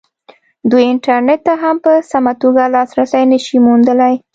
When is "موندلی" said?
3.65-4.13